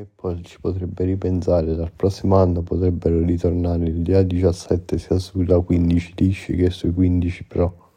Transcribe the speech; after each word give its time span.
Apple 0.00 0.42
ci 0.42 0.58
potrebbe 0.60 1.04
ripensare, 1.04 1.74
dal 1.74 1.92
prossimo 1.92 2.36
anno 2.36 2.62
potrebbero 2.62 3.20
ritornare 3.20 3.90
gli 3.90 4.10
A17 4.10 4.96
sia 4.96 5.18
sulla 5.18 5.60
15 5.60 6.12
lisci 6.16 6.56
che 6.56 6.70
sui 6.70 6.92
15 6.92 7.44
Pro. 7.44 7.91